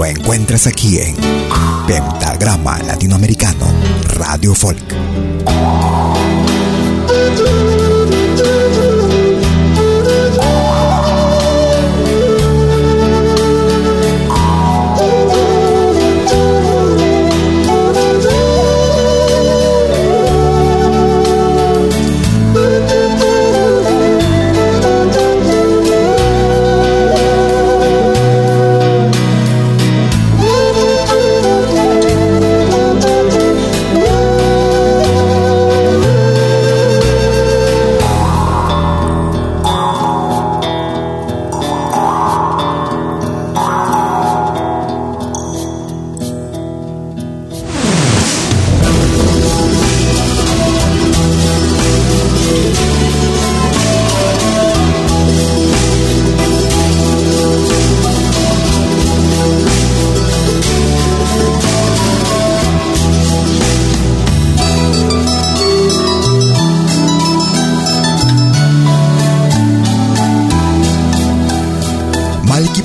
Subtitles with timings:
[0.00, 1.14] Lo encuentras aquí en
[1.86, 3.66] Pentagrama Latinoamericano
[4.16, 4.94] Radio Folk.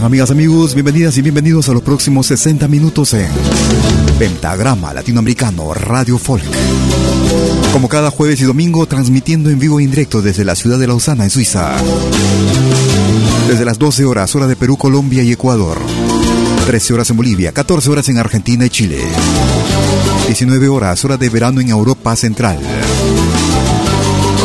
[0.00, 0.74] Amigas, amigos?
[0.74, 3.28] Bienvenidas y bienvenidos a los próximos 60 minutos en
[4.18, 6.42] Pentagrama Latinoamericano Radio Folk.
[7.72, 11.24] Como cada jueves y domingo, transmitiendo en vivo e indirecto desde la ciudad de Lausana,
[11.24, 11.76] en Suiza.
[13.48, 15.78] Desde las 12 horas, hora de Perú, Colombia y Ecuador.
[16.66, 18.98] 13 horas en Bolivia, 14 horas en Argentina y Chile.
[20.26, 22.58] 19 horas, hora de verano en Europa Central.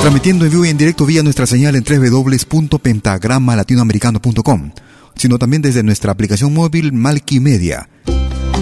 [0.02, 4.72] Transmitiendo en vivo y en directo vía nuestra señal en www.pentagramalatinoamericano.com
[5.18, 7.90] sino también desde nuestra aplicación móvil Malky Media,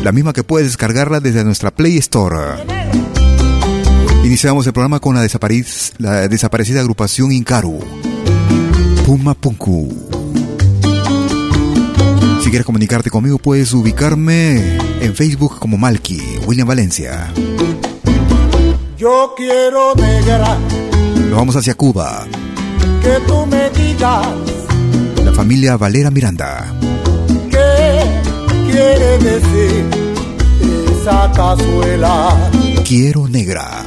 [0.04, 2.64] la misma que puedes descargarla desde nuestra Play Store.
[4.24, 5.28] Iniciamos el programa con la,
[6.00, 7.80] la desaparecida agrupación Incaru,
[9.06, 9.94] Puma Punku.
[12.42, 17.32] Si quieres comunicarte conmigo, puedes ubicarme en Facebook como Malky, William Valencia.
[18.98, 20.58] Yo quiero negra.
[21.30, 22.26] Nos vamos hacia Cuba.
[23.02, 24.28] Que tú me digas
[25.36, 26.74] familia Valera Miranda.
[27.52, 28.02] ¿Qué
[28.72, 29.86] quiere decir
[30.94, 32.34] esa cazuela?
[32.88, 33.84] Quiero negra.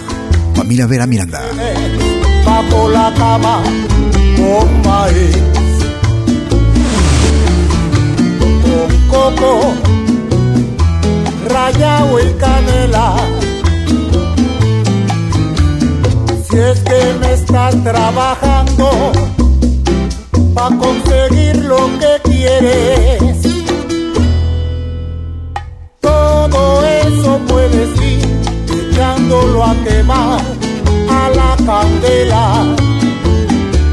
[0.54, 1.40] Familia Vera Miranda.
[2.44, 3.62] Bajo la cama
[4.36, 5.36] con maíz.
[8.62, 9.74] Con coco,
[11.48, 13.16] rayado y canela.
[16.50, 19.12] Si es que me estás trabajando
[20.58, 23.32] para conseguir lo que quieres.
[26.00, 28.26] Todo eso puedes ir
[28.90, 30.40] echándolo a quemar
[31.10, 32.44] a la candela.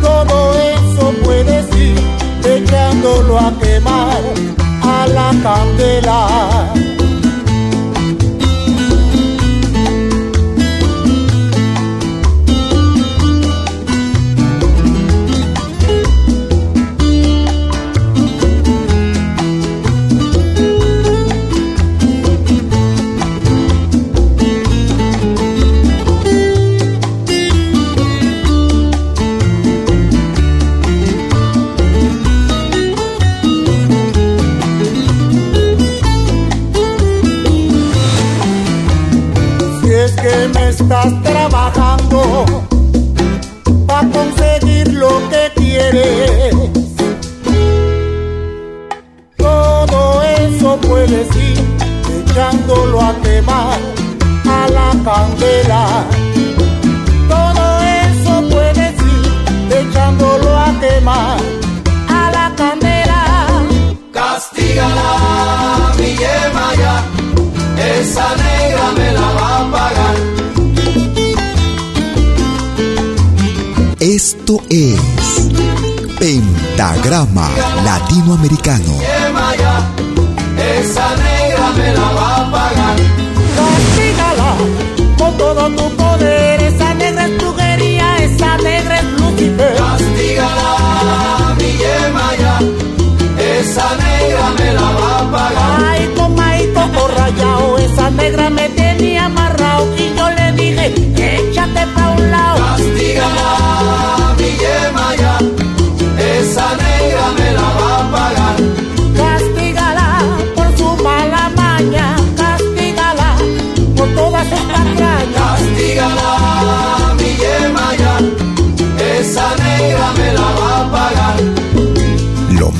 [0.02, 2.00] Todo eso puedes ir
[2.44, 4.24] echándolo a quemar
[4.82, 6.35] a la candela.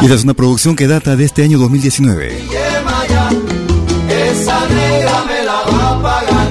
[0.00, 2.38] Y esta es una producción que data de este año 2019.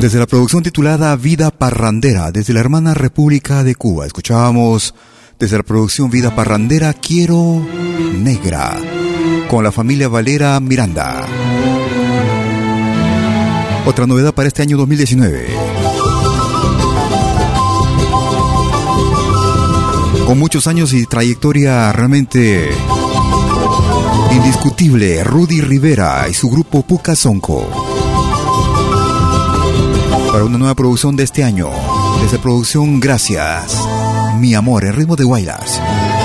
[0.02, 4.94] Desde la producción titulada Vida Parrandera, desde la hermana República de Cuba, escuchábamos
[5.40, 7.66] desde la producción Vida Parrandera Quiero
[8.18, 8.78] Negra,
[9.50, 11.26] con la familia Valera Miranda.
[13.86, 15.48] Otra novedad para este año 2019.
[20.26, 22.70] Con muchos años y trayectoria realmente
[24.36, 27.66] indiscutible, Rudy Rivera y su grupo Puka Sonko.
[30.32, 31.70] Para una nueva producción de este año,
[32.22, 33.78] desde producción Gracias,
[34.40, 35.82] Mi Amor, en ritmo de Guaylas,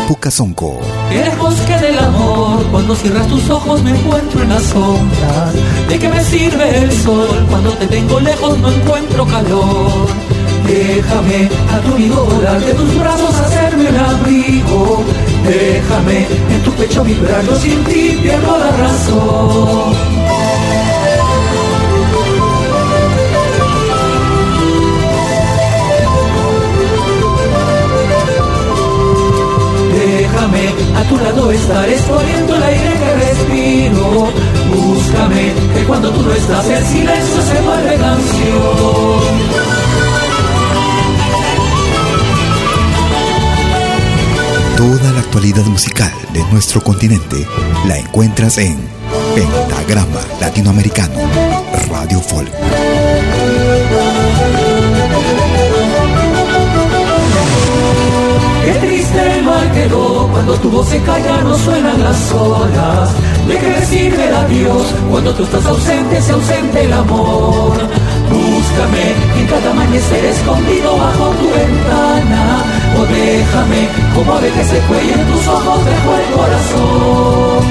[0.09, 0.81] Puka Sonko.
[1.13, 5.55] En el bosque del amor, cuando cierras tus ojos me encuentro en las sombras.
[5.89, 7.47] ¿De qué me sirve el sol?
[7.49, 10.09] Cuando te tengo lejos no encuentro calor.
[10.67, 13.60] Déjame a tu volar, de tus brazos hacerme
[13.97, 15.05] abrigo.
[15.45, 19.95] Déjame en tu pecho vibrar, yo sin ti pierdo la razón.
[29.93, 30.65] Déjame
[30.97, 34.29] a tu lado estar exponiendo el aire que respiro.
[34.75, 39.60] Búscame, que cuando tú no estás el silencio se vuelve canción.
[44.81, 47.47] Toda la actualidad musical de nuestro continente
[47.87, 48.79] la encuentras en
[49.35, 51.19] Pentagrama Latinoamericano,
[51.91, 52.51] Radio Folk.
[58.65, 63.11] Qué triste mal quedó cuando tu voz se calla, no suenan las horas.
[63.49, 67.73] ¿De qué el adiós cuando tú estás ausente, se ausente el amor?
[68.31, 75.13] Búscame en cada amanecer escondido bajo tu ventana o déjame como de que se cuelle
[75.13, 77.71] en tus ojos dejo el corazón.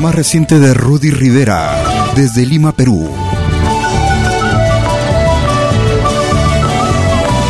[0.00, 1.76] Más reciente de Rudy Rivera,
[2.16, 3.10] desde Lima, Perú.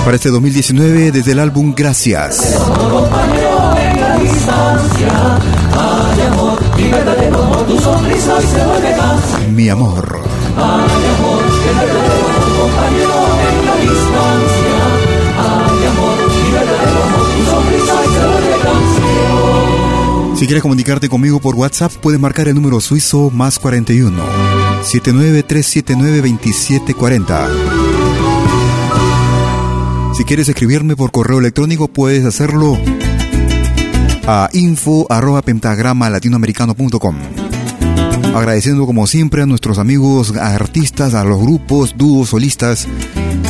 [0.05, 2.59] Para este 2019, desde el álbum Gracias.
[9.51, 10.21] Mi amor.
[20.41, 24.23] Si quieres comunicarte conmigo por WhatsApp, puedes marcar el número suizo más 41
[24.85, 27.49] 79379 2740.
[30.17, 32.79] Si quieres escribirme por correo electrónico, puedes hacerlo
[34.27, 37.17] a info arroba pentagrama latinoamericano.com.
[38.35, 42.89] Agradeciendo como siempre a nuestros amigos artistas, a los grupos, dúos, solistas,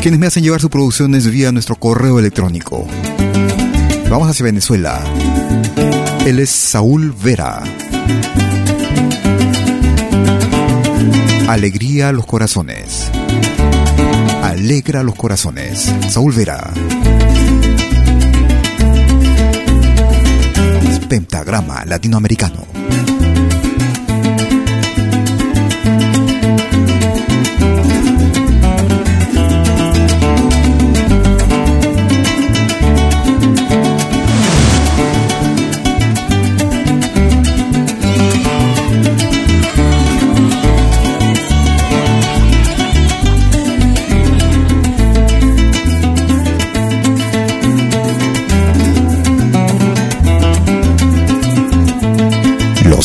[0.02, 2.84] quienes me hacen llevar sus producciones vía nuestro correo electrónico.
[4.10, 5.04] Vamos hacia Venezuela.
[6.26, 7.62] Él es Saúl Vera.
[11.48, 13.10] Alegría a los corazones.
[14.42, 15.92] Alegra los corazones.
[16.08, 16.70] Saúl Vera.
[21.08, 22.66] Pentagrama latinoamericano.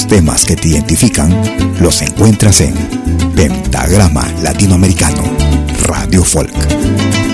[0.08, 1.32] Temas que te identifican
[1.80, 2.74] los encuentras en
[3.36, 5.24] Pentagrama Latinoamericano,
[5.88, 7.25] Radio Folk.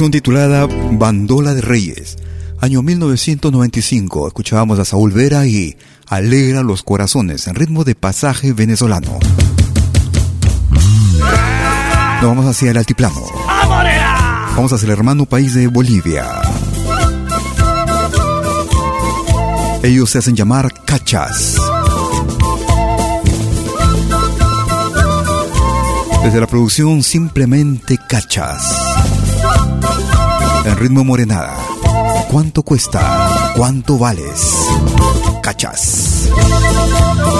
[0.00, 2.16] Producción titulada Bandola de Reyes,
[2.58, 9.18] año 1995, escuchábamos a Saúl Vera y Alegra los corazones en ritmo de pasaje venezolano.
[12.14, 13.22] Nos vamos hacia el altiplano.
[14.56, 16.24] Vamos hacia el hermano país de Bolivia.
[19.82, 21.56] Ellos se hacen llamar cachas.
[26.24, 28.89] Desde la producción Simplemente Cachas
[30.64, 31.56] en ritmo morenada.
[32.30, 33.52] ¿Cuánto cuesta?
[33.56, 34.54] ¿Cuánto vales?
[35.42, 36.28] Cachas.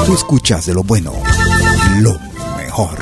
[0.06, 1.12] Tú escuchas de lo bueno,
[2.00, 2.18] lo
[2.56, 2.98] mejor.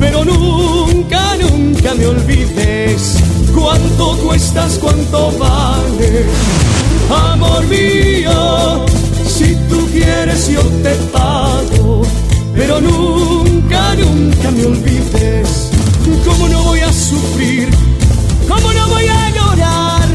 [0.00, 3.16] Pero nunca, nunca me olvides
[3.54, 6.26] cuánto cuestas, cuánto vales,
[7.32, 8.86] amor mío.
[9.28, 12.02] Si tú quieres yo te pago,
[12.54, 15.70] pero nunca, nunca me olvides.
[16.26, 17.68] ¿Cómo no voy a sufrir?
[18.48, 20.08] ¿Cómo no voy a llorar?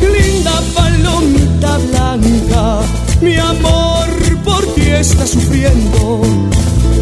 [0.00, 2.80] Linda palomita blanca,
[3.20, 4.06] mi amor
[4.44, 6.22] por ti está sufriendo.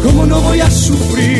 [0.03, 1.34] ¿Cómo no voy a sufrir?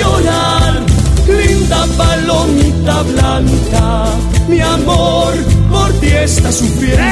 [0.00, 0.80] Llorar?
[1.28, 4.04] Linda palomita blanca,
[4.48, 5.34] mi amor
[5.70, 7.04] por ti está sufriendo.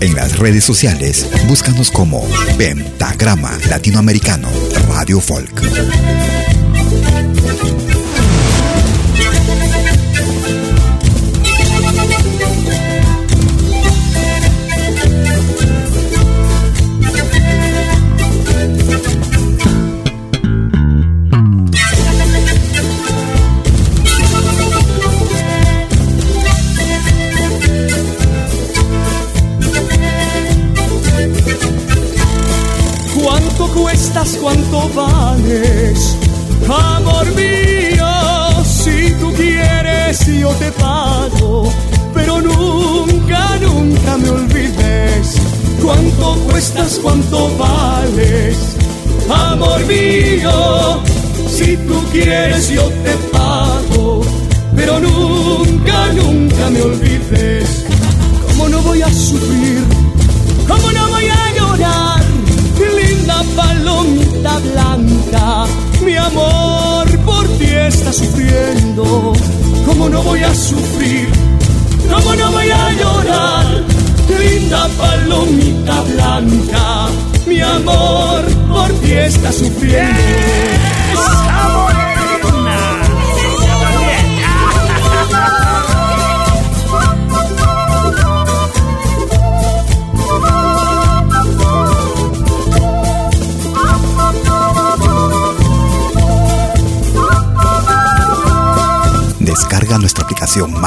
[0.00, 2.24] En las redes sociales, búscanos como
[2.56, 4.67] Pentagrama Latinoamericano
[4.98, 6.57] Radio Folk.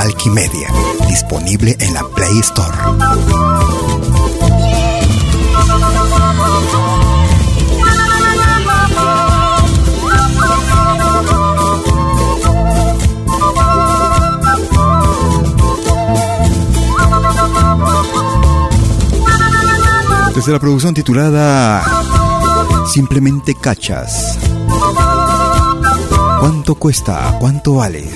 [0.02, 0.68] Media,
[1.08, 2.76] disponible en la Play Store.
[20.34, 21.84] Desde la producción titulada
[22.92, 24.40] Simplemente Cachas.
[26.40, 27.38] ¿Cuánto cuesta?
[27.40, 28.10] ¿Cuánto vale?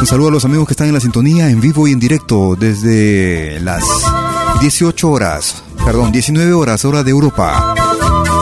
[0.00, 2.54] Un saludo a los amigos que están en la sintonía en vivo y en directo
[2.54, 3.82] desde las
[4.60, 7.74] 18 horas, perdón, 19 horas hora de Europa,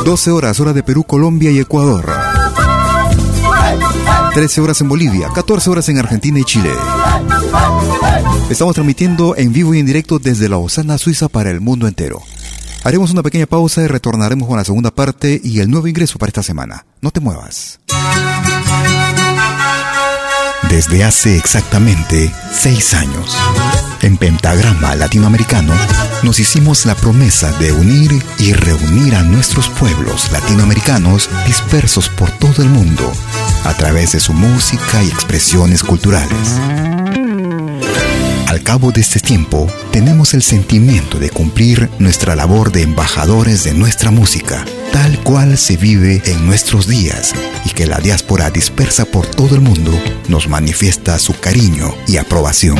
[0.04, 2.12] 12 horas hora de Perú, Colombia y Ecuador,
[4.34, 6.70] 13 horas en Bolivia, 14 horas en Argentina y Chile.
[8.50, 12.20] Estamos transmitiendo en vivo y en directo desde la Osana, Suiza para el mundo entero.
[12.82, 16.28] Haremos una pequeña pausa y retornaremos con la segunda parte y el nuevo ingreso para
[16.28, 16.84] esta semana.
[17.00, 17.80] No te muevas.
[20.74, 23.38] Desde hace exactamente seis años,
[24.02, 25.72] en Pentagrama Latinoamericano,
[26.24, 32.64] nos hicimos la promesa de unir y reunir a nuestros pueblos latinoamericanos dispersos por todo
[32.64, 33.12] el mundo
[33.62, 36.58] a través de su música y expresiones culturales.
[38.54, 43.74] Al cabo de este tiempo, tenemos el sentimiento de cumplir nuestra labor de embajadores de
[43.74, 47.32] nuestra música, tal cual se vive en nuestros días,
[47.64, 49.90] y que la diáspora dispersa por todo el mundo
[50.28, 52.78] nos manifiesta su cariño y aprobación.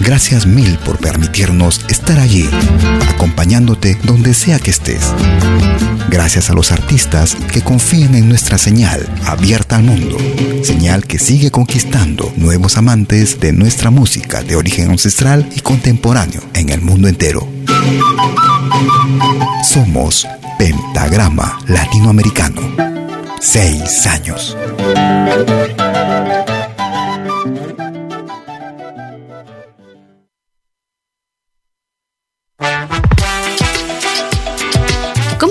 [0.00, 2.46] Gracias mil por permitirnos estar allí,
[3.08, 5.14] acompañándote donde sea que estés.
[6.08, 10.16] Gracias a los artistas que confían en nuestra señal abierta al mundo,
[10.62, 16.70] señal que sigue conquistando nuevos amantes de nuestra música de origen ancestral y contemporáneo en
[16.70, 17.46] el mundo entero.
[19.64, 20.26] Somos
[20.58, 22.60] Pentagrama Latinoamericano.
[23.40, 24.56] Seis años.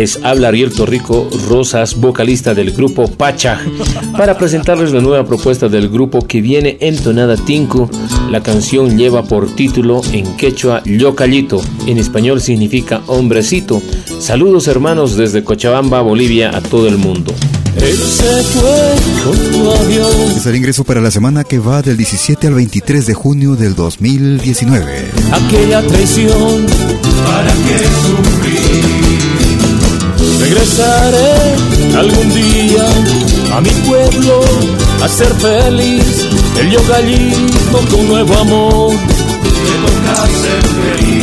[0.00, 3.60] Les habla Ariel Torrico Rosas, vocalista del grupo Pacha,
[4.16, 7.86] para presentarles la nueva propuesta del grupo que viene entonada Tinku.
[8.30, 13.82] La canción lleva por título en quechua Yocallito, en español significa hombrecito.
[14.20, 17.34] Saludos hermanos desde Cochabamba, Bolivia, a todo el mundo.
[17.76, 20.32] Él se fue con tu avión.
[20.34, 23.74] Es el ingreso para la semana que va del 17 al 23 de junio del
[23.74, 25.10] 2019.
[25.30, 26.66] Aquella traición,
[27.26, 28.39] ¿para qué sufrir?
[30.50, 31.54] Regresaré
[31.96, 32.84] algún día
[33.54, 34.40] a mi pueblo
[35.00, 36.26] a ser feliz.
[36.58, 38.92] El yo gallito con nuevo amor.
[38.92, 41.19] Me toca ser feliz.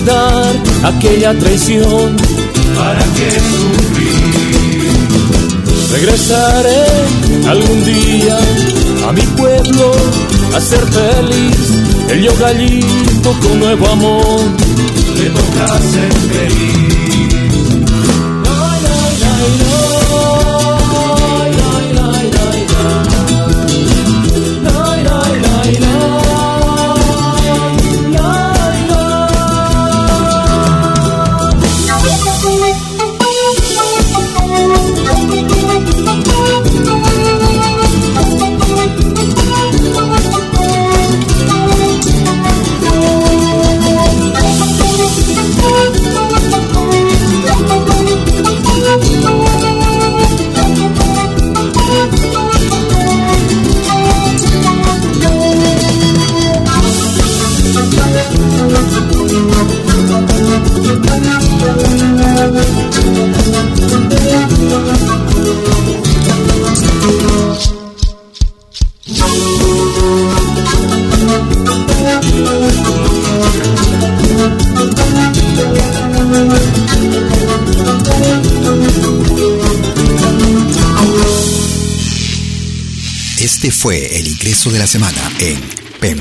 [0.00, 2.16] Olvidar aquella traición.
[2.76, 4.90] ¿Para qué sufrir?
[5.92, 6.84] Regresaré
[7.48, 8.38] algún día
[9.08, 9.92] a mi pueblo
[10.54, 11.56] a ser feliz.
[12.10, 14.40] El yo gallito con nuevo amor
[15.16, 17.34] le toca ser feliz.
[18.46, 19.99] Ay, ay, ay,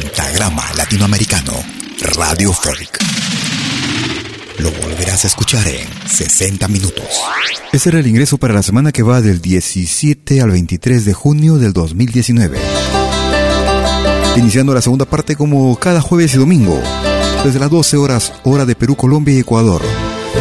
[0.09, 1.53] Pentagrama Latinoamericano
[2.15, 2.97] Radio Folk.
[4.57, 7.05] Lo volverás a escuchar en 60 minutos.
[7.71, 11.57] Ese era el ingreso para la semana que va del 17 al 23 de junio
[11.57, 12.57] del 2019.
[14.37, 16.81] Iniciando la segunda parte como cada jueves y domingo,
[17.43, 19.83] desde las 12 horas hora de Perú, Colombia y Ecuador,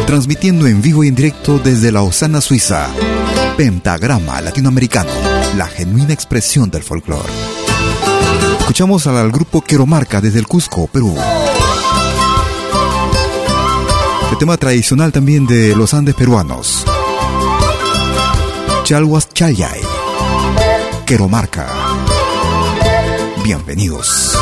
[0.07, 2.89] transmitiendo en vivo y en directo desde Lausana, Suiza.
[3.55, 5.11] Pentagrama Latinoamericano,
[5.57, 7.29] la genuina expresión del folclore.
[8.69, 11.17] Escuchamos al grupo Queromarca desde el Cusco, Perú.
[14.31, 16.85] El tema tradicional también de los Andes peruanos.
[18.83, 19.81] Chalhuas Chayay.
[21.07, 21.67] Queromarca.
[23.43, 24.37] Bienvenidos.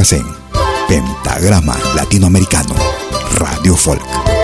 [0.00, 0.24] En
[0.88, 2.74] Pentagrama Latinoamericano,
[3.36, 4.39] Radio Folk.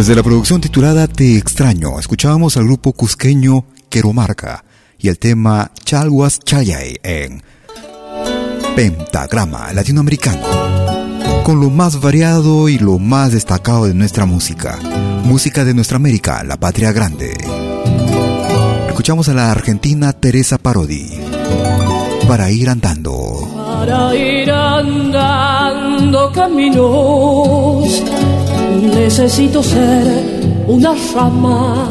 [0.00, 4.64] Desde la producción titulada Te extraño, escuchábamos al grupo cusqueño Queromarca
[4.98, 7.42] y el tema Chalhuas Chayay en
[8.74, 10.40] Pentagrama Latinoamericano.
[11.44, 14.78] Con lo más variado y lo más destacado de nuestra música.
[15.24, 17.34] Música de nuestra América, la patria grande.
[18.88, 21.10] Escuchamos a la argentina Teresa Parodi.
[22.26, 23.50] Para ir andando.
[23.54, 28.02] Para ir andando caminos,
[28.70, 31.88] necesito ser una rama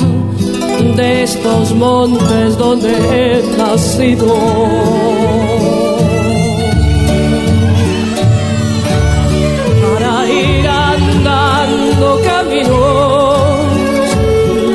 [0.95, 4.35] de estos montes donde he nacido.
[9.93, 13.67] Para ir andando caminos,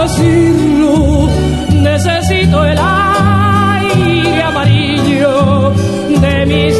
[0.05, 1.27] decirlo,
[1.71, 5.73] necesito el aire amarillo
[6.21, 6.79] de mis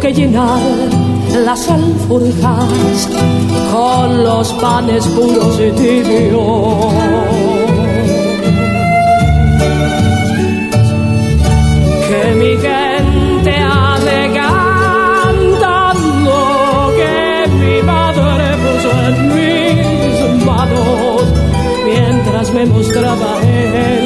[0.00, 0.60] que llenar
[1.44, 3.08] las alforjas
[3.72, 6.94] con los panes puros y tibios.
[12.08, 16.34] Que mi gente ande cantando,
[16.96, 21.22] que mi madre puso en mis manos
[21.84, 24.05] mientras me mostraba el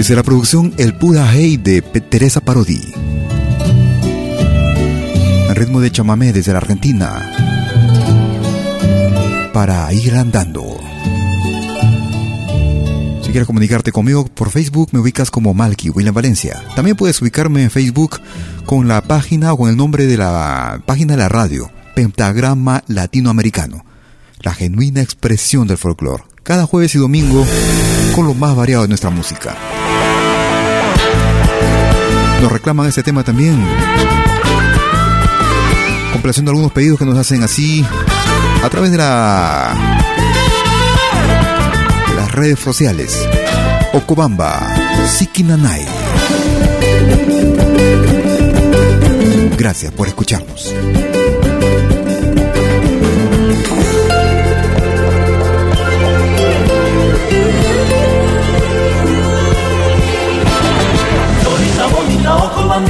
[0.00, 2.80] Desde la producción El Pura Hey de Teresa Parodi.
[5.46, 7.30] El ritmo de chamamé desde la Argentina.
[9.52, 10.64] Para ir andando.
[13.20, 16.62] Si quieres comunicarte conmigo por Facebook, me ubicas como Malky William Valencia.
[16.74, 18.22] También puedes ubicarme en Facebook
[18.64, 23.84] con la página o con el nombre de la página de la radio, Pentagrama Latinoamericano,
[24.40, 26.24] la genuina expresión del folclore.
[26.42, 27.44] Cada jueves y domingo
[28.16, 29.54] con lo más variado de nuestra música.
[32.40, 33.64] Nos reclaman este tema también.
[36.12, 37.84] Complaciendo algunos pedidos que nos hacen así
[38.62, 39.74] a través de la
[42.16, 43.28] las redes sociales.
[43.92, 44.74] Okobamba,
[45.06, 45.84] Sikinanai.
[49.56, 50.74] Gracias por escucharnos.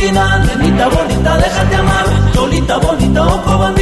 [0.00, 2.32] Bambina, nenita bonita, déjate amar.
[2.32, 3.79] Cholita bonita, ojo bambina,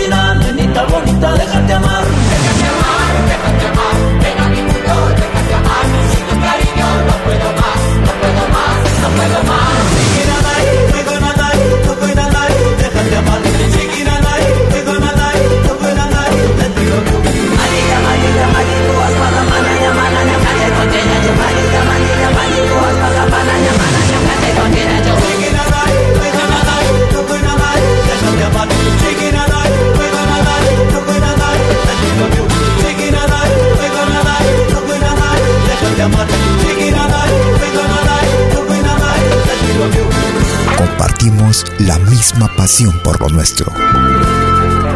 [43.03, 43.73] por lo nuestro.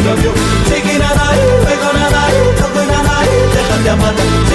[0.04, 0.32] love you.
[0.68, 4.51] Taking a night, taking a night, taking a night, taking a night.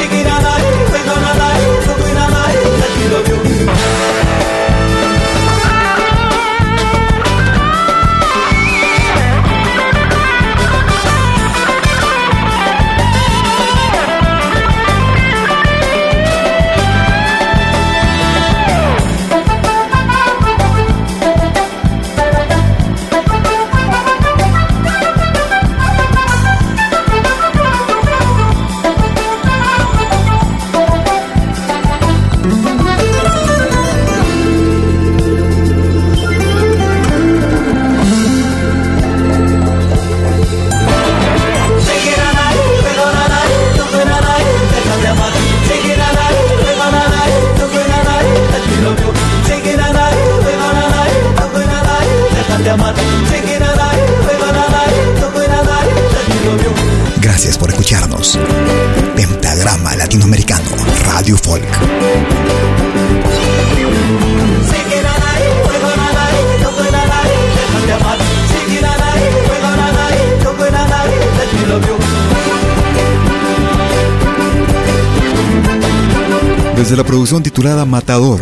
[76.75, 78.41] Desde la producción titulada Matador.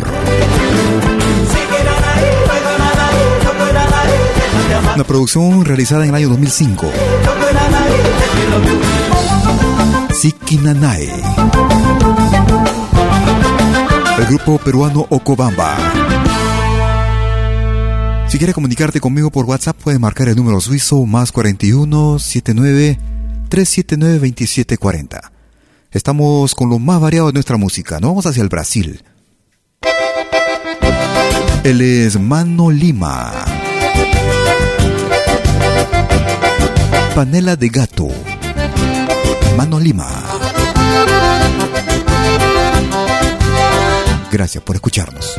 [4.94, 6.92] Una producción realizada en el año 2005.
[10.14, 11.12] Sikinanae.
[14.18, 15.78] El grupo peruano Okobamba.
[18.28, 22.98] Si quieres comunicarte conmigo por WhatsApp, puedes marcar el número suizo más 41 79
[23.50, 25.32] 379 2740.
[25.92, 28.00] Estamos con lo más variado de nuestra música.
[28.00, 29.04] Nos vamos hacia el Brasil.
[31.64, 33.34] Él es Mano Lima.
[37.16, 38.08] Panela de gato.
[39.58, 40.35] Mano Lima.
[44.36, 45.34] Gracias por escucharnos.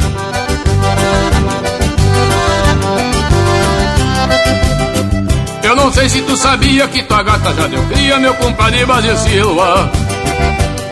[5.63, 9.15] Eu não sei se tu sabia que tua gata já deu cria, meu compadre Basil
[9.19, 9.93] Silva.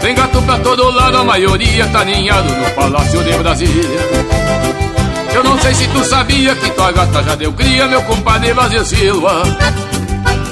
[0.02, 4.00] Tem gato pra todo lado, a maioria tá ninhado no Palácio de Brasília.
[5.32, 8.84] Eu não sei se tu sabia que tua gata já deu cria, meu compadre Basil
[8.84, 9.44] Silva.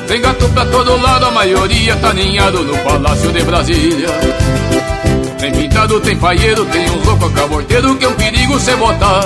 [0.09, 4.09] Tem gato pra todo lado, a maioria tá ninhado no Palácio de Brasília.
[5.43, 9.23] Tem pintado, tem paieiro, tem uns loucos caborteiro que é um perigo cê botar.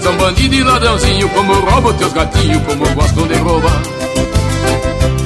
[0.00, 3.82] São bandido e ladrãozinho, como roubam teus gatinhos, como gostam de roubar.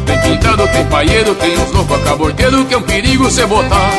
[0.07, 3.91] Tem pintado, tem paieiro, tem uns loucos caborteiro que é um perigo cê botar.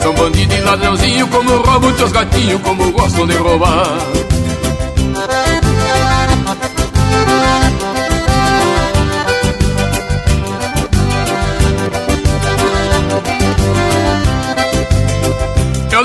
[0.00, 3.98] São bandido e ladrãozinho, como roubam teus gatinhos, como gostam de roubar.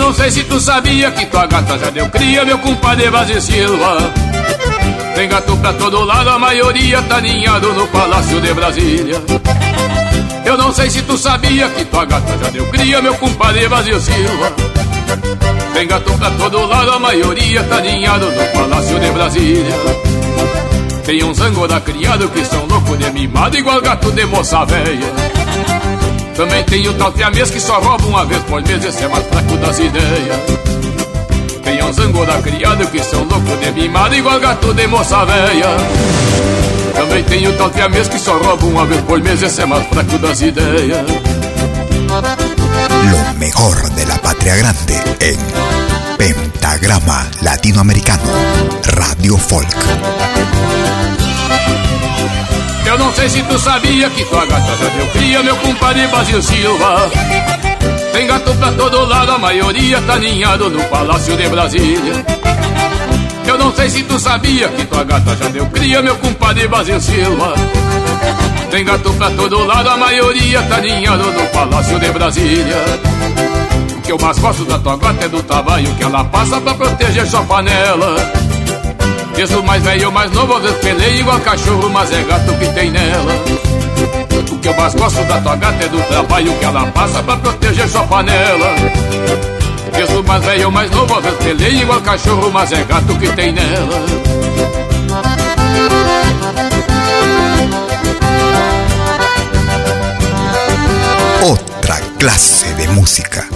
[0.10, 4.12] Não sei se tu sabia que tua gata já deu cria, meu compadre Evasio Silva.
[5.14, 9.22] Tem gato pra todo lado, a maioria tá ninhado no Palácio de Brasília.
[10.43, 14.01] Eu não sei se tu sabia que tua gata já deu cria, meu compadre Evasio
[14.01, 14.51] Silva.
[15.76, 19.76] Tem gato pra todo lado, a maioria tá ninhado no Palácio de Brasília.
[21.05, 25.14] Tem uns angora criado que são loucos de mimado, igual gato de moça velha.
[26.39, 29.57] Também tem o tal que só rouba uma vez por mês, esse é mais fraco
[29.57, 30.39] das ideias.
[31.61, 35.67] Tem uns angora criado que são loucos de mimado, igual gato de moça velha.
[36.95, 40.17] Também tem o tal que só rouba uma vez por mês, esse é mais fraco
[40.17, 41.05] das ideias.
[43.11, 45.37] Lo mejor de la patria grande en
[46.17, 48.31] Pentagrama Latinoamericano,
[48.85, 49.75] Radio Folk.
[52.89, 56.41] Eu não sei se tu sabia que tua gata já deu cria, meu compadre Basil
[56.41, 57.11] Silva.
[58.11, 62.25] Tem gato pra todo lado, a maioria tá ninhado no Palácio de Brasília.
[63.45, 66.99] Eu não sei se tu sabia que tua gata já deu cria, meu compadre Basil
[66.99, 67.53] Silva.
[68.71, 72.83] Tem gato pra todo lado, a maioria tá ninhado no Palácio de Brasília.
[73.97, 76.73] O que eu mais gosto da tua gata é do tamanho que ela passa pra
[76.73, 78.15] proteger sua panela.
[79.39, 82.67] Desde o mais velho mais novo, às vezes pelei igual cachorro, mas é gato que
[82.73, 83.33] tem nela.
[84.51, 87.37] O que eu mais gosto da tua gata é do trabalho que ela passa pra
[87.37, 88.75] proteger sua panela.
[89.93, 93.31] Desde o mais velho mais novo, às vezes pelei igual cachorro, mas é gato que
[93.31, 94.05] tem nela.
[101.49, 103.47] Otra clase de música.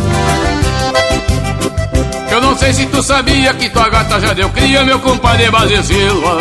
[2.44, 6.38] Não sei se tu sabia que tua gata já deu cria, meu compadre Basil Silva.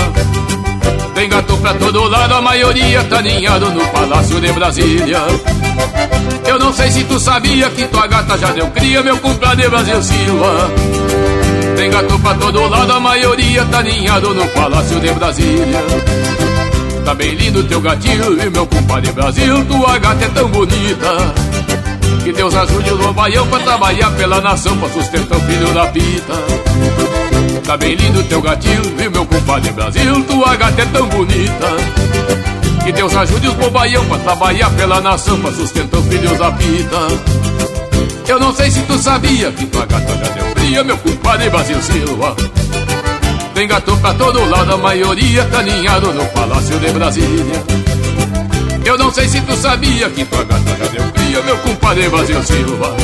[1.14, 5.18] Tem gato pra todo lado, a maioria tá ninhado no Palácio de Brasília.
[6.44, 10.02] Eu não sei se tu sabia que tua gata já deu cria, meu compadre Brasil
[10.02, 10.70] Silva.
[11.76, 15.84] Tem gato pra todo lado, a maioria tá ninhado no Palácio de Brasília.
[17.04, 21.51] Tá bem lindo teu gatinho e meu compadre Brasil, tua gata é tão bonita.
[22.22, 26.34] Que Deus ajude o baião pra trabalhar pela nação, pra sustentar o filho da pita.
[27.66, 31.66] Tá bem lindo teu gatinho, viu meu compadre Brasil, tua gata é tão bonita.
[32.84, 36.98] Que Deus ajude os bobaião pra trabalhar pela nação, pra sustentar os filhos da pita.
[38.28, 41.82] Eu não sei se tu sabia que tua gata já deu fria, meu compadre Brasil
[41.82, 42.36] Silva.
[43.54, 47.81] Tem gato pra todo lado, a maioria tá ninhado no Palácio de Brasília.
[48.84, 52.42] Eu não sei se tu sabia que tua gata já deu cria, meu compadre Brasil
[52.42, 52.96] Silva.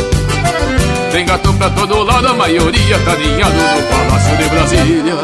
[1.13, 5.15] Tem gato pra todo lado, a maioria tá ninhado no Palácio de Brasília.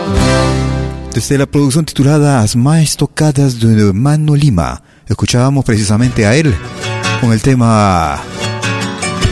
[1.13, 6.55] Desde la producción titulada As más tocadas de Mano Lima, escuchábamos precisamente a él
[7.21, 8.21] con el tema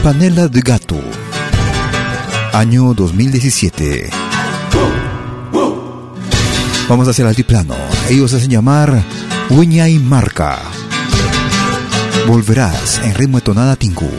[0.03, 0.99] Panela de Gato.
[2.53, 4.09] Año 2017.
[6.87, 7.75] Vamos hacia el altiplano.
[8.09, 9.03] Ellos hacen llamar
[9.49, 10.59] Uña y Marca.
[12.27, 14.09] Volverás en ritmo de Tinku.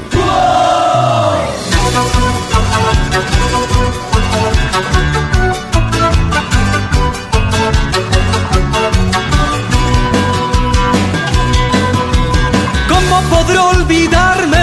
[12.88, 14.56] ¿Cómo podré olvidarme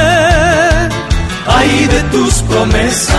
[1.47, 3.15] ahí de tus promesas?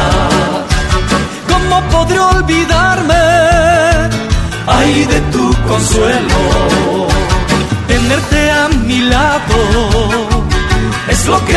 [1.48, 3.14] ¿Cómo podré olvidarme
[4.68, 7.08] ahí de tu consuelo?
[7.88, 9.51] Tenerte a mi lado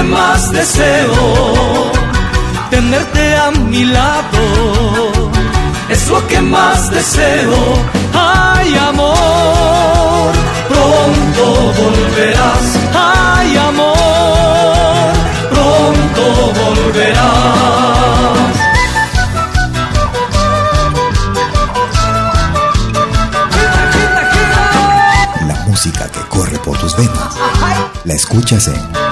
[0.06, 1.92] más deseo.
[2.70, 5.12] Tenerte a mi lado
[5.90, 7.56] es lo que más deseo.
[8.14, 10.34] Ay, amor,
[10.70, 12.66] pronto volverás.
[12.94, 15.14] Ay, amor,
[15.52, 17.26] pronto volverás.
[25.48, 27.36] La música que corre por tus venas.
[28.04, 29.06] La escuchas en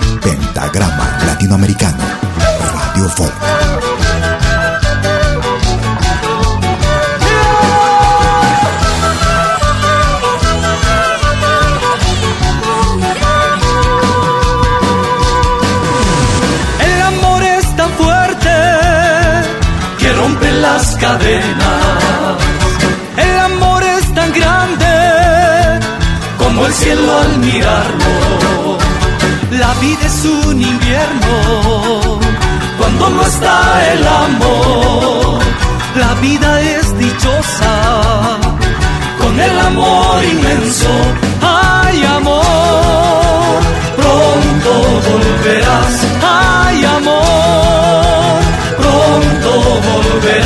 [0.63, 1.97] Pentagrama Latinoamericano.
[2.73, 3.33] Radio Folk.
[16.79, 18.49] El amor es tan fuerte
[19.99, 22.37] que rompe las cadenas.
[23.17, 25.79] El amor es tan grande
[26.37, 28.82] como el cielo al mirarlo.
[29.59, 32.19] La vida es un invierno
[32.79, 35.39] cuando no está el amor.
[35.95, 38.39] La vida es dichosa
[39.19, 40.89] con el amor inmenso.
[41.41, 43.61] Ay, amor,
[43.95, 44.71] pronto
[45.09, 45.95] volverás.
[46.23, 48.41] Ay, amor,
[48.81, 49.51] pronto
[49.87, 50.42] volverás.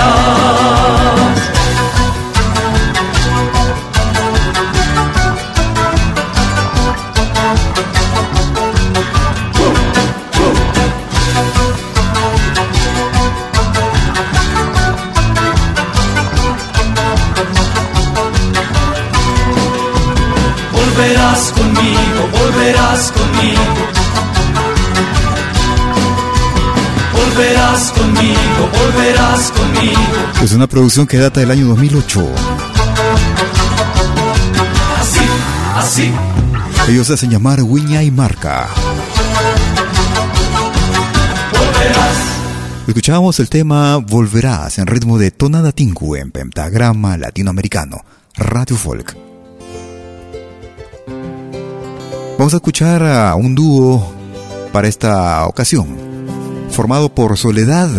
[28.58, 30.02] Conmigo, volverás conmigo.
[30.44, 32.28] Es una producción que data del año 2008.
[35.00, 35.20] Así,
[35.76, 36.12] así.
[36.90, 38.68] Ellos hacen llamar Wiña y Marca.
[42.88, 48.06] Escuchábamos el tema Volverás en ritmo de tonada tinku en pentagrama latinoamericano,
[48.36, 49.18] Radio Folk.
[52.38, 54.14] Vamos a escuchar a un dúo
[54.72, 55.98] para esta ocasión,
[56.70, 57.90] formado por Soledad,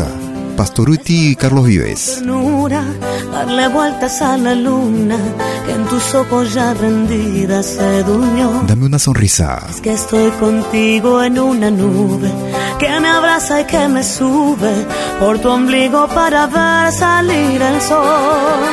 [0.59, 2.17] Pastoruti y Carlos Vives.
[2.17, 2.83] ternura,
[3.31, 5.17] darle vueltas a la luna,
[5.65, 8.65] que en tus ojos ya rendida se durmió.
[8.67, 9.65] Dame una sonrisa.
[9.71, 12.33] Es que estoy contigo en una nube,
[12.81, 14.73] que me abraza y que me sube,
[15.21, 18.65] por tu ombligo para ver salir el sol.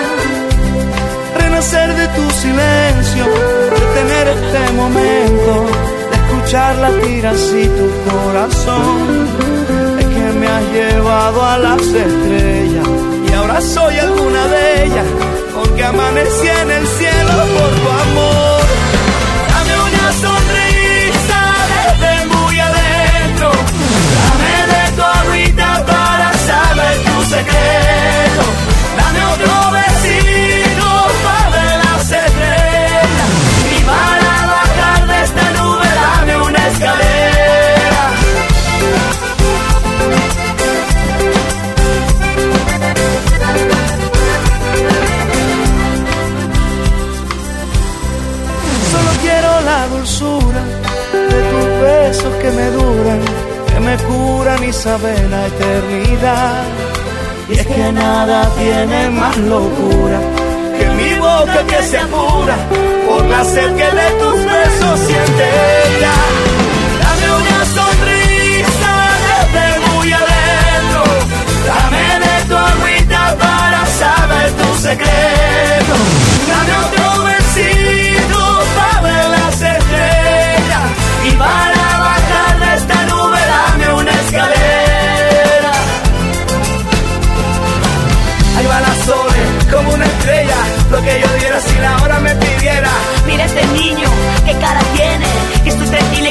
[1.37, 3.25] renacer de tu silencio,
[3.73, 5.53] de tener este momento,
[6.09, 9.54] de escuchar latir así tu corazón.
[10.55, 12.87] Has llevado a las estrellas.
[13.27, 15.05] Y ahora soy alguna de ellas,
[15.53, 18.63] porque amanecí en el cielo por tu amor.
[19.51, 21.41] Dame una sonrisa
[21.75, 23.51] desde muy adentro,
[24.23, 28.04] dame de tu agüita para saber tu secreto,
[52.45, 53.21] que me duran,
[53.67, 56.63] que me curan y saben la eternidad.
[57.49, 60.19] Y es que nada tiene más locura
[60.77, 62.57] que mi boca que se apura
[63.07, 65.45] por la sed que de tus besos siente
[65.87, 66.64] ella.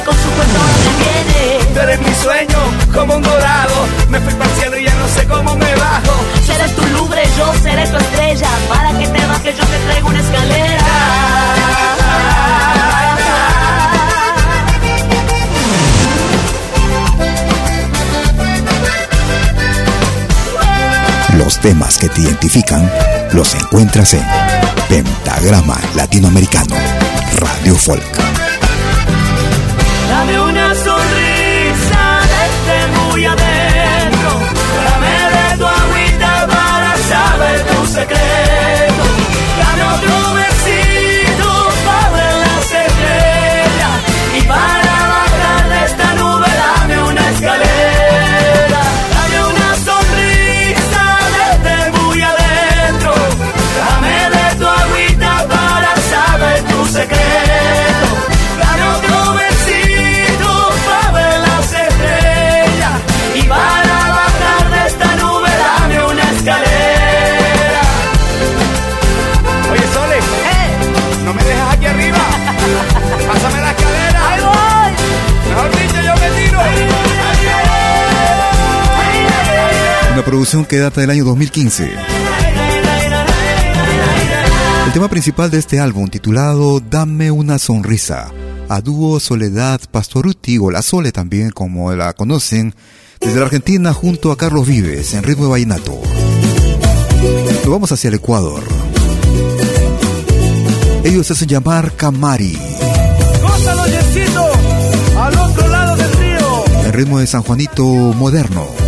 [0.04, 0.60] con su cuento
[0.98, 1.74] viene.
[1.74, 2.58] Tú eres mi sueño,
[2.92, 3.74] como un dorado.
[4.08, 6.24] Me fui para el cielo y ya no sé cómo me bajo.
[6.46, 8.48] Seré tu lumbre, yo seré tu estrella.
[8.68, 10.84] Para que te bajes, yo te traigo una escalera.
[21.38, 22.90] Los temas que te identifican
[23.32, 24.24] los encuentras en
[24.88, 26.76] Pentagrama Latinoamericano,
[27.40, 28.43] Radio Folk.
[33.14, 33.43] Desde muy adentro,
[80.24, 81.92] Una producción que data del año 2015.
[84.86, 88.32] El tema principal de este álbum, titulado Dame una sonrisa,
[88.70, 92.74] a dúo Soledad Pastoruti o La Sole también, como la conocen,
[93.20, 96.00] desde la Argentina junto a Carlos Vives en ritmo de vallenato.
[97.62, 98.62] Nos vamos hacia el Ecuador.
[101.04, 102.58] Ellos se hacen llamar Camari,
[105.18, 106.64] al otro lado del río.
[106.86, 108.83] en ritmo de San Juanito moderno.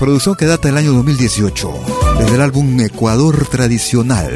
[0.00, 1.72] Producción que data del año 2018,
[2.20, 4.34] desde el álbum Ecuador Tradicional.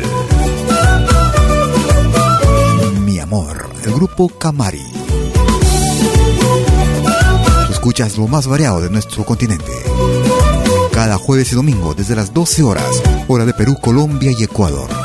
[3.06, 4.84] Mi amor, el grupo Camari.
[7.70, 9.72] Escuchas lo más variado de nuestro continente.
[10.92, 15.03] Cada jueves y domingo desde las 12 horas, hora de Perú, Colombia y Ecuador.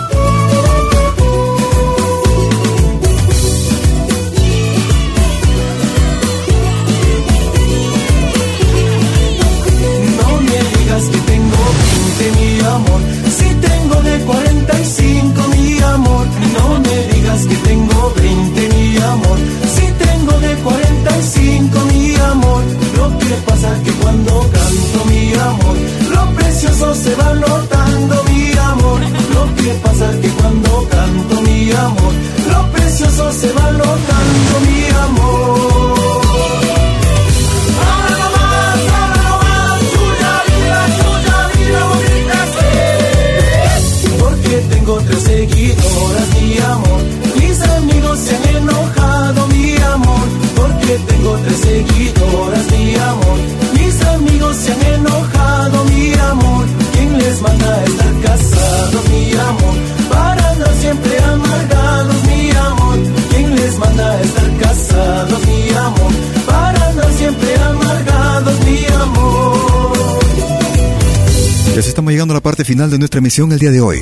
[71.99, 73.99] Estamos llegando a la parte final de nuestra emisión el día de hoy.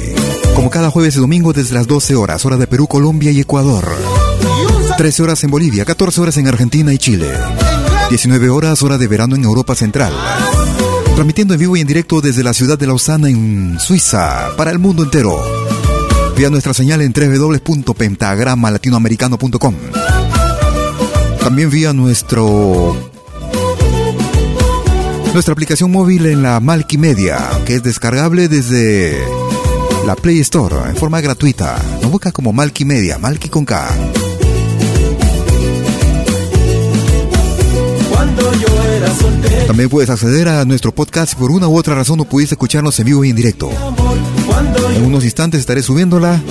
[0.54, 3.88] Como cada jueves y domingo desde las 12 horas, hora de Perú, Colombia y Ecuador.
[4.98, 7.28] 13 horas en Bolivia, 14 horas en Argentina y Chile.
[8.12, 10.14] 19 horas, hora de verano en Europa Central.
[11.16, 14.78] Transmitiendo en vivo y en directo desde la ciudad de Lausana en Suiza para el
[14.78, 15.42] mundo entero.
[16.38, 19.74] Vía nuestra señal en www.pentagramalatinoamericano.com.
[21.40, 23.17] También vía nuestro
[25.38, 29.16] nuestra aplicación móvil en la Malkimedia, que es descargable desde
[30.04, 31.78] la Play Store en forma gratuita.
[32.02, 33.88] Nos busca como Malkimedia, Malki con K.
[39.68, 42.98] También puedes acceder a nuestro podcast si por una u otra razón no pudiste escucharnos
[43.00, 43.70] en vivo y en directo.
[44.96, 46.42] En unos instantes estaré subiéndola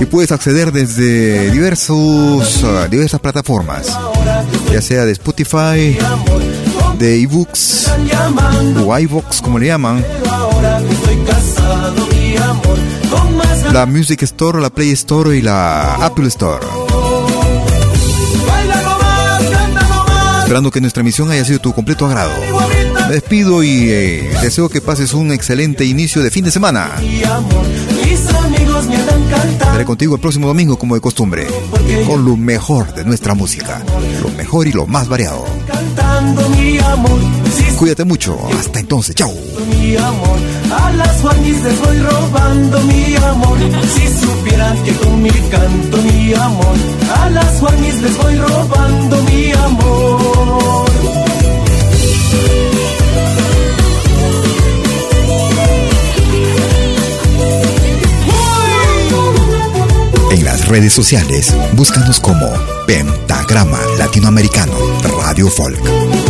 [0.00, 3.86] y puedes acceder desde diversos, ah, diversas plataformas,
[4.72, 5.96] ya sea de Spotify,
[7.00, 7.90] de ebooks
[8.84, 10.04] o iVoox como le llaman,
[13.72, 16.62] la Music Store, la Play Store y la Apple Store.
[20.42, 22.32] Esperando que nuestra emisión haya sido tu completo agrado.
[23.08, 26.90] Me despido y eh, deseo que pases un excelente inicio de fin de semana.
[29.62, 31.46] Estaré contigo el próximo domingo como de costumbre,
[32.06, 33.82] con lo mejor de nuestra música,
[34.22, 35.46] lo mejor y lo más variado.
[35.80, 37.20] Cantando, mi amor.
[37.78, 39.32] Cuídate mucho, hasta entonces, chao.
[39.70, 40.38] mi amor.
[40.70, 43.58] A las les voy robando mi amor.
[43.94, 46.76] Si supieran que con mi canto, mi amor.
[47.22, 47.62] A las
[48.02, 50.79] les voy robando mi amor.
[60.70, 62.46] Redes sociales, búscanos como
[62.86, 64.78] Pentagrama Latinoamericano
[65.18, 66.29] Radio Folk.